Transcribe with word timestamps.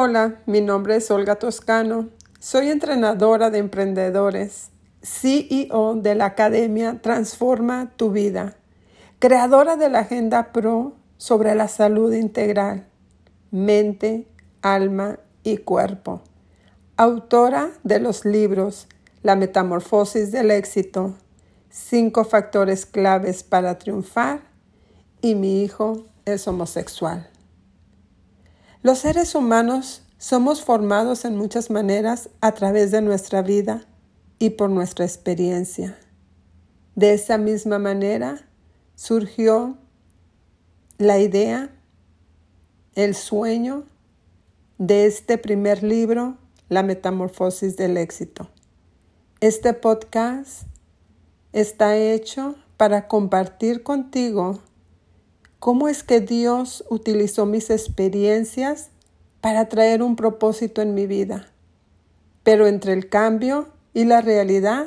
Hola, 0.00 0.36
mi 0.46 0.60
nombre 0.60 0.94
es 0.94 1.10
Olga 1.10 1.40
Toscano. 1.40 2.08
Soy 2.38 2.70
entrenadora 2.70 3.50
de 3.50 3.58
emprendedores, 3.58 4.70
CEO 5.02 5.96
de 5.96 6.14
la 6.14 6.26
Academia 6.26 7.00
Transforma 7.02 7.90
tu 7.96 8.12
Vida, 8.12 8.54
creadora 9.18 9.74
de 9.74 9.88
la 9.90 9.98
Agenda 9.98 10.52
Pro 10.52 10.92
sobre 11.16 11.56
la 11.56 11.66
salud 11.66 12.12
integral, 12.12 12.86
mente, 13.50 14.28
alma 14.62 15.18
y 15.42 15.56
cuerpo, 15.56 16.22
autora 16.96 17.70
de 17.82 17.98
los 17.98 18.24
libros 18.24 18.86
La 19.24 19.34
Metamorfosis 19.34 20.30
del 20.30 20.52
Éxito, 20.52 21.14
Cinco 21.70 22.22
Factores 22.22 22.86
Claves 22.86 23.42
para 23.42 23.78
Triunfar 23.78 24.42
y 25.20 25.34
Mi 25.34 25.64
Hijo 25.64 26.06
es 26.24 26.46
Homosexual. 26.46 27.27
Los 28.80 29.00
seres 29.00 29.34
humanos 29.34 30.02
somos 30.18 30.62
formados 30.62 31.24
en 31.24 31.36
muchas 31.36 31.68
maneras 31.68 32.30
a 32.40 32.52
través 32.52 32.92
de 32.92 33.02
nuestra 33.02 33.42
vida 33.42 33.82
y 34.38 34.50
por 34.50 34.70
nuestra 34.70 35.04
experiencia. 35.04 35.98
De 36.94 37.12
esa 37.12 37.38
misma 37.38 37.80
manera 37.80 38.48
surgió 38.94 39.78
la 40.96 41.18
idea, 41.18 41.70
el 42.94 43.16
sueño 43.16 43.84
de 44.78 45.06
este 45.06 45.38
primer 45.38 45.82
libro, 45.82 46.36
La 46.68 46.84
Metamorfosis 46.84 47.76
del 47.76 47.96
Éxito. 47.96 48.48
Este 49.40 49.74
podcast 49.74 50.68
está 51.52 51.96
hecho 51.96 52.54
para 52.76 53.08
compartir 53.08 53.82
contigo 53.82 54.60
cómo 55.58 55.88
es 55.88 56.02
que 56.02 56.20
Dios 56.20 56.84
utilizó 56.88 57.46
mis 57.46 57.70
experiencias 57.70 58.90
para 59.40 59.68
traer 59.68 60.02
un 60.02 60.16
propósito 60.16 60.82
en 60.82 60.94
mi 60.94 61.06
vida. 61.06 61.48
Pero 62.42 62.66
entre 62.66 62.92
el 62.92 63.08
cambio 63.08 63.68
y 63.94 64.04
la 64.04 64.20
realidad 64.20 64.86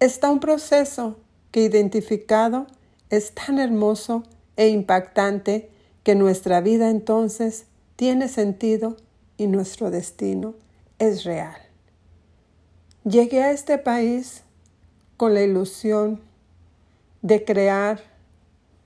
está 0.00 0.30
un 0.30 0.40
proceso 0.40 1.16
que 1.50 1.60
identificado 1.62 2.66
es 3.10 3.32
tan 3.32 3.58
hermoso 3.58 4.24
e 4.56 4.68
impactante 4.68 5.70
que 6.02 6.14
nuestra 6.14 6.60
vida 6.60 6.90
entonces 6.90 7.66
tiene 7.96 8.28
sentido 8.28 8.96
y 9.36 9.46
nuestro 9.46 9.90
destino 9.90 10.54
es 10.98 11.24
real. 11.24 11.56
Llegué 13.04 13.42
a 13.42 13.52
este 13.52 13.78
país 13.78 14.42
con 15.16 15.34
la 15.34 15.42
ilusión 15.42 16.20
de 17.22 17.44
crear, 17.44 18.00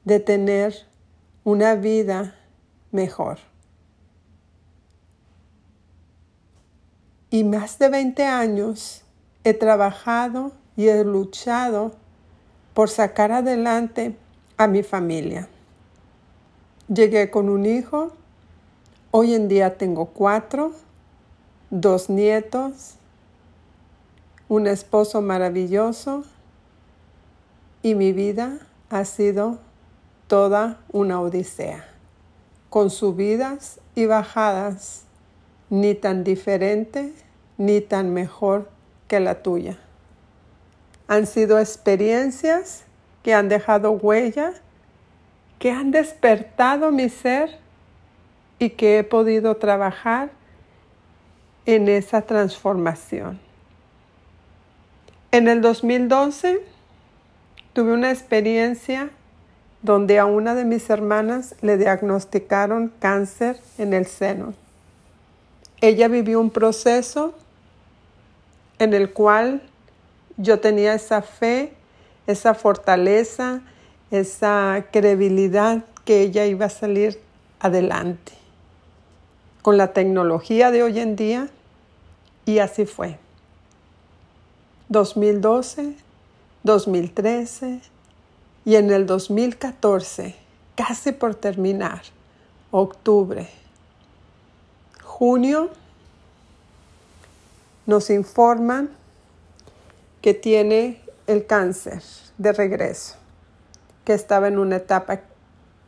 de 0.04 0.20
tener 0.20 0.86
una 1.46 1.76
vida 1.76 2.34
mejor. 2.90 3.38
Y 7.30 7.44
más 7.44 7.78
de 7.78 7.88
20 7.88 8.24
años 8.24 9.04
he 9.44 9.54
trabajado 9.54 10.50
y 10.76 10.88
he 10.88 11.04
luchado 11.04 11.92
por 12.74 12.90
sacar 12.90 13.30
adelante 13.30 14.16
a 14.56 14.66
mi 14.66 14.82
familia. 14.82 15.48
Llegué 16.88 17.30
con 17.30 17.48
un 17.48 17.64
hijo, 17.64 18.10
hoy 19.12 19.32
en 19.32 19.46
día 19.46 19.78
tengo 19.78 20.06
cuatro, 20.06 20.72
dos 21.70 22.10
nietos, 22.10 22.96
un 24.48 24.66
esposo 24.66 25.22
maravilloso 25.22 26.24
y 27.84 27.94
mi 27.94 28.12
vida 28.12 28.58
ha 28.90 29.04
sido 29.04 29.60
toda 30.26 30.78
una 30.92 31.20
odisea, 31.20 31.84
con 32.70 32.90
subidas 32.90 33.80
y 33.94 34.06
bajadas, 34.06 35.04
ni 35.70 35.94
tan 35.94 36.24
diferente 36.24 37.12
ni 37.58 37.80
tan 37.80 38.12
mejor 38.12 38.68
que 39.08 39.20
la 39.20 39.42
tuya. 39.42 39.78
Han 41.08 41.26
sido 41.26 41.58
experiencias 41.58 42.84
que 43.22 43.34
han 43.34 43.48
dejado 43.48 43.92
huella, 43.92 44.52
que 45.58 45.70
han 45.70 45.90
despertado 45.90 46.90
mi 46.90 47.08
ser 47.08 47.58
y 48.58 48.70
que 48.70 48.98
he 48.98 49.04
podido 49.04 49.56
trabajar 49.56 50.30
en 51.64 51.88
esa 51.88 52.22
transformación. 52.22 53.40
En 55.32 55.48
el 55.48 55.60
2012 55.60 56.60
tuve 57.72 57.92
una 57.92 58.10
experiencia 58.10 59.10
donde 59.86 60.18
a 60.18 60.26
una 60.26 60.56
de 60.56 60.64
mis 60.64 60.90
hermanas 60.90 61.54
le 61.62 61.78
diagnosticaron 61.78 62.92
cáncer 62.98 63.60
en 63.78 63.94
el 63.94 64.06
seno. 64.06 64.52
Ella 65.80 66.08
vivió 66.08 66.40
un 66.40 66.50
proceso 66.50 67.34
en 68.80 68.94
el 68.94 69.12
cual 69.12 69.62
yo 70.36 70.58
tenía 70.58 70.92
esa 70.94 71.22
fe, 71.22 71.72
esa 72.26 72.54
fortaleza, 72.54 73.62
esa 74.10 74.86
credibilidad 74.90 75.84
que 76.04 76.22
ella 76.22 76.46
iba 76.46 76.66
a 76.66 76.70
salir 76.70 77.20
adelante 77.60 78.32
con 79.62 79.76
la 79.76 79.92
tecnología 79.92 80.72
de 80.72 80.82
hoy 80.82 80.98
en 80.98 81.14
día 81.14 81.48
y 82.44 82.58
así 82.58 82.86
fue. 82.86 83.18
2012, 84.88 85.94
2013, 86.64 87.80
y 88.66 88.74
en 88.74 88.90
el 88.90 89.06
2014, 89.06 90.34
casi 90.74 91.12
por 91.12 91.36
terminar, 91.36 92.02
octubre, 92.72 93.48
junio, 95.04 95.70
nos 97.86 98.10
informan 98.10 98.90
que 100.20 100.34
tiene 100.34 101.00
el 101.28 101.46
cáncer 101.46 102.02
de 102.38 102.52
regreso, 102.52 103.14
que 104.04 104.14
estaba 104.14 104.48
en 104.48 104.58
una 104.58 104.76
etapa 104.76 105.20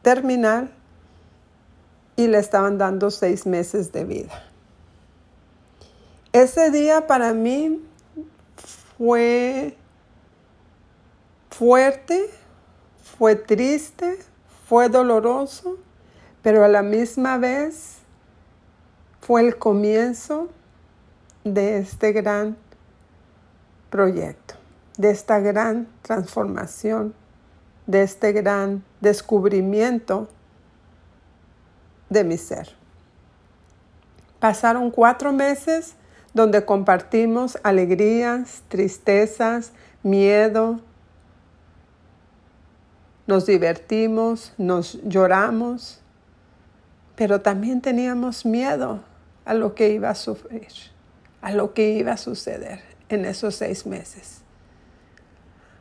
terminal 0.03 0.71
y 2.15 2.29
le 2.29 2.39
estaban 2.39 2.79
dando 2.79 3.11
seis 3.11 3.45
meses 3.45 3.91
de 3.91 4.05
vida. 4.05 4.45
Ese 6.33 6.71
día 6.71 7.09
para 7.09 7.35
mí 7.35 7.85
fue 8.97 9.77
fuerte 11.51 12.38
fue 13.17 13.37
triste, 13.37 14.19
fue 14.67 14.89
doloroso, 14.89 15.79
pero 16.43 16.65
a 16.65 16.69
la 16.69 16.83
misma 16.83 17.39
vez 17.39 17.99
fue 19.21 19.41
el 19.43 19.57
comienzo 19.57 20.49
de 21.45 21.79
este 21.79 22.13
gran 22.13 22.57
proyecto, 23.91 24.55
de 24.97 25.11
esta 25.11 25.39
gran 25.41 25.89
transformación, 26.03 27.15
de 27.87 28.03
este 28.03 28.33
gran 28.33 28.85
descubrimiento 29.01 30.29
de 32.11 32.25
mi 32.25 32.37
ser. 32.37 32.75
Pasaron 34.41 34.91
cuatro 34.91 35.33
meses 35.33 35.95
donde 36.35 36.65
compartimos 36.65 37.59
alegrías, 37.63 38.63
tristezas, 38.69 39.73
miedo, 40.03 40.81
nos 43.29 43.45
divertimos, 43.45 44.55
nos 44.57 44.99
lloramos, 45.05 46.01
pero 47.15 47.43
también 47.43 47.83
teníamos 47.83 48.47
miedo 48.47 49.01
a 49.45 49.53
lo 49.53 49.75
que 49.75 49.91
iba 49.91 50.09
a 50.09 50.15
sufrir, 50.15 50.69
a 51.43 51.53
lo 51.53 51.75
que 51.75 51.91
iba 51.91 52.13
a 52.13 52.17
suceder 52.17 52.81
en 53.11 53.27
esos 53.27 53.55
seis 53.55 53.85
meses. 53.85 54.41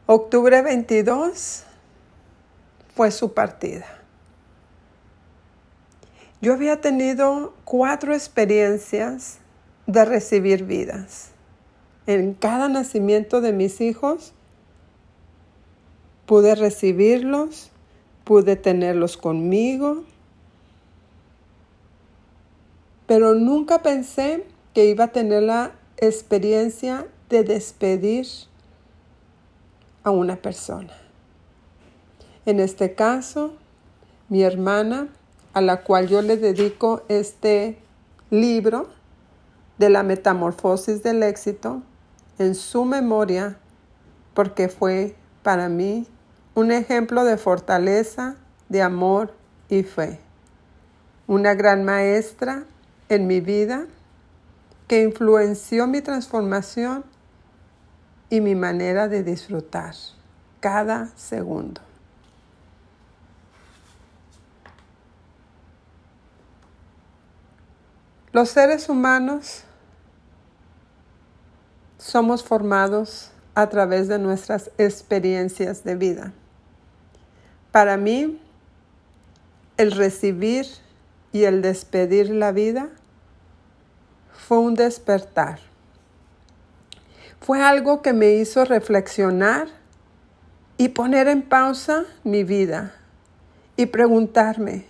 Octubre 0.08 0.62
22 0.62 1.64
fue 2.94 3.12
su 3.12 3.34
partida. 3.34 3.86
Yo 6.42 6.52
había 6.54 6.82
tenido 6.82 7.54
cuatro 7.64 8.14
experiencias 8.14 9.38
de 9.86 10.04
recibir 10.04 10.66
vidas. 10.66 11.30
En 12.08 12.34
cada 12.34 12.68
nacimiento 12.68 13.40
de 13.40 13.54
mis 13.54 13.80
hijos 13.80 14.34
Pude 16.28 16.54
recibirlos, 16.54 17.72
pude 18.24 18.56
tenerlos 18.56 19.18
conmigo, 19.18 20.04
pero 23.08 23.34
nunca 23.34 23.82
pensé 23.82 24.46
que 24.74 24.86
iba 24.86 25.06
a 25.06 25.12
tener 25.14 25.44
la 25.44 25.72
experiencia 25.96 27.08
de 27.30 27.44
despedir 27.44 28.28
a 30.04 30.12
una 30.12 30.36
persona. 30.36 30.94
En 32.46 32.60
este 32.60 32.94
caso, 32.94 33.54
mi 34.30 34.44
hermana, 34.44 35.08
a 35.54 35.62
la 35.62 35.84
cual 35.84 36.08
yo 36.08 36.22
le 36.22 36.38
dedico 36.38 37.04
este 37.08 37.78
libro 38.30 38.90
de 39.78 39.90
la 39.90 40.04
metamorfosis 40.04 41.02
del 41.04 41.24
éxito, 41.24 41.82
en 42.38 42.54
su 42.54 42.84
memoria, 42.84 43.58
porque 44.34 44.68
fue 44.68 45.16
para 45.44 45.70
mí 45.70 46.06
un 46.58 46.72
ejemplo 46.72 47.24
de 47.24 47.38
fortaleza, 47.38 48.36
de 48.68 48.82
amor 48.82 49.32
y 49.70 49.84
fe. 49.84 50.20
Una 51.28 51.54
gran 51.54 51.86
maestra 51.86 52.64
en 53.10 53.28
mi 53.28 53.42
vida 53.42 53.86
que 54.88 55.04
influenció 55.04 55.86
mi 55.86 56.02
transformación 56.02 57.06
y 58.32 58.42
mi 58.42 58.56
manera 58.56 59.08
de 59.08 59.22
disfrutar 59.22 59.94
cada 60.60 61.16
segundo. 61.16 61.80
Los 68.32 68.50
seres 68.50 68.90
humanos 68.90 69.64
somos 72.00 72.44
formados 72.44 73.30
a 73.54 73.70
través 73.70 74.08
de 74.08 74.18
nuestras 74.18 74.72
experiencias 74.80 75.84
de 75.84 75.94
vida. 75.94 76.34
Para 77.78 77.96
mí, 77.96 78.42
el 79.78 79.92
recibir 79.92 80.66
y 81.32 81.44
el 81.44 81.62
despedir 81.62 82.32
la 82.32 82.52
vida 82.52 82.90
fue 84.34 84.58
un 84.58 84.74
despertar. 84.74 85.60
Fue 87.40 87.62
algo 87.62 88.02
que 88.02 88.14
me 88.14 88.32
hizo 88.32 88.66
reflexionar 88.66 89.68
y 90.80 90.90
poner 90.90 91.28
en 91.28 91.44
pausa 91.44 92.06
mi 92.24 92.44
vida 92.44 92.96
y 93.76 93.86
preguntarme, 93.86 94.86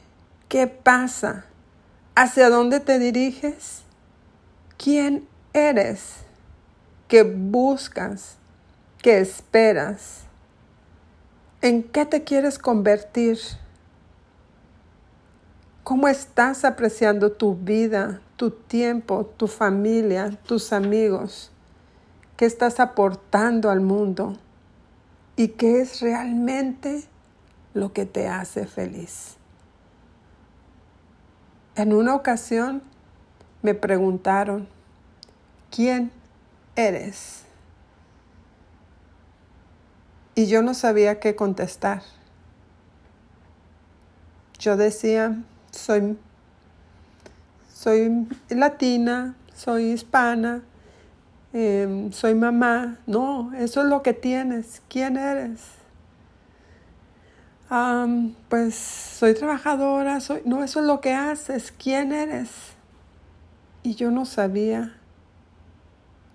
¿qué 0.48 0.68
pasa? 0.68 1.44
¿Hacia 2.16 2.50
dónde 2.50 2.80
te 2.80 3.00
diriges? 3.00 3.82
¿Quién 4.78 5.28
eres? 5.52 6.20
¿Qué 7.10 7.24
buscas? 7.24 8.38
¿Qué 9.02 9.20
esperas? 9.20 10.27
¿En 11.62 11.82
qué 11.82 12.06
te 12.06 12.24
quieres 12.24 12.60
convertir? 12.60 13.40
¿Cómo 15.84 16.08
estás 16.08 16.64
apreciando 16.64 17.32
tu 17.32 17.56
vida, 17.56 18.22
tu 18.36 18.52
tiempo, 18.52 19.26
tu 19.26 19.48
familia, 19.48 20.30
tus 20.46 20.72
amigos? 20.72 21.50
¿Qué 22.36 22.46
estás 22.46 22.80
aportando 22.80 23.72
al 23.72 23.82
mundo? 23.82 24.38
¿Y 25.36 25.50
qué 25.50 25.82
es 25.82 26.00
realmente 26.00 27.06
lo 27.74 27.92
que 27.92 28.06
te 28.06 28.28
hace 28.28 28.68
feliz? 28.68 29.38
En 31.76 31.92
una 31.92 32.14
ocasión 32.14 32.84
me 33.64 33.74
preguntaron, 33.74 34.68
¿quién 35.72 36.12
eres? 36.76 37.47
Y 40.38 40.46
yo 40.46 40.62
no 40.62 40.76
sabía 40.76 41.20
qué 41.20 41.36
contestar. 41.36 42.04
Yo 44.60 44.78
decía, 44.78 45.36
soy, 45.72 46.16
soy 47.74 48.28
latina, 48.48 49.36
soy 49.56 49.94
hispana, 49.94 50.62
em, 51.54 52.12
soy 52.12 52.36
mamá. 52.36 53.00
No, 53.08 53.52
eso 53.56 53.82
es 53.82 53.88
lo 53.88 54.04
que 54.04 54.14
tienes. 54.14 54.84
¿Quién 54.88 55.18
eres? 55.18 55.60
pues 58.48 58.76
soy 58.76 59.34
trabajadora, 59.34 60.20
soy, 60.20 60.44
no, 60.46 60.64
eso 60.64 60.82
es 60.82 60.86
lo 60.86 61.02
que 61.02 61.14
haces, 61.16 61.74
¿quién 61.78 62.12
eres? 62.12 62.50
Y 63.82 63.96
yo 63.96 64.12
no 64.12 64.24
sabía 64.24 64.98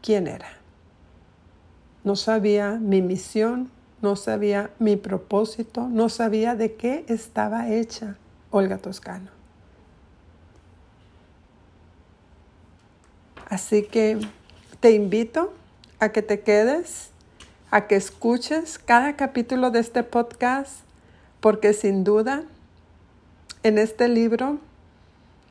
quién 0.02 0.26
era. 0.26 0.48
No 2.02 2.16
sabía 2.16 2.72
mi 2.72 3.00
misión, 3.00 3.70
no 4.02 4.16
sabía 4.16 4.70
mi 4.78 4.96
propósito, 4.96 5.88
no 5.88 6.08
sabía 6.08 6.54
de 6.54 6.74
qué 6.74 7.04
estaba 7.08 7.70
hecha 7.70 8.16
Olga 8.50 8.78
Toscano. 8.78 9.30
Así 13.48 13.84
que 13.84 14.18
te 14.80 14.90
invito 14.92 15.52
a 16.00 16.10
que 16.10 16.22
te 16.22 16.40
quedes, 16.40 17.10
a 17.70 17.86
que 17.86 17.96
escuches 17.96 18.78
cada 18.78 19.14
capítulo 19.16 19.70
de 19.70 19.80
este 19.80 20.02
podcast 20.02 20.80
porque 21.40 21.72
sin 21.72 22.02
duda 22.02 22.44
en 23.62 23.78
este 23.78 24.08
libro 24.08 24.58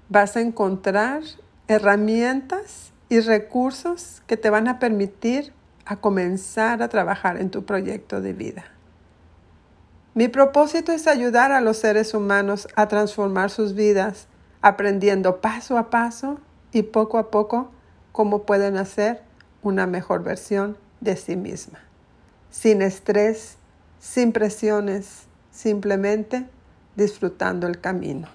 vas 0.10 0.36
a 0.36 0.42
encontrar 0.42 1.22
herramientas 1.68 2.92
y 3.08 3.20
recursos 3.20 4.22
que 4.28 4.36
te 4.36 4.50
van 4.50 4.68
a 4.68 4.80
permitir 4.80 5.54
a 5.86 5.98
comenzar 5.98 6.82
a 6.82 6.90
trabajar 6.90 7.38
en 7.38 7.50
tu 7.50 7.66
proyecto 7.66 8.22
de 8.22 8.34
vida. 8.34 8.66
Mi 10.14 10.28
propósito 10.28 10.92
es 10.92 11.08
ayudar 11.08 11.52
a 11.52 11.62
los 11.62 11.78
seres 11.78 12.14
humanos 12.14 12.68
a 12.76 12.88
transformar 12.88 13.50
sus 13.50 13.74
vidas, 13.74 14.28
aprendiendo 14.62 15.40
paso 15.40 15.78
a 15.78 15.90
paso 15.90 16.40
y 16.74 16.84
poco 16.84 17.18
a 17.18 17.32
poco 17.32 17.72
cómo 18.12 18.44
pueden 18.44 18.78
hacer 18.78 19.22
una 19.64 19.88
mejor 19.88 20.24
versión 20.24 20.78
de 21.00 21.16
sí 21.16 21.36
misma, 21.36 21.80
sin 22.50 22.82
estrés, 22.82 23.58
sin 24.00 24.34
presiones, 24.34 25.24
simplemente 25.52 26.46
disfrutando 26.96 27.68
el 27.68 27.80
camino. 27.80 28.28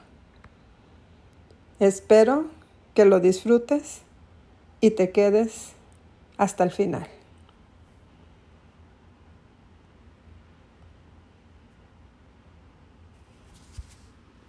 Espero 1.79 2.47
que 2.95 3.05
lo 3.05 3.21
disfrutes 3.21 4.01
y 4.81 4.93
te 4.93 5.11
quedes 5.11 5.73
hasta 6.39 6.65
el 6.65 6.71
final. 6.71 7.07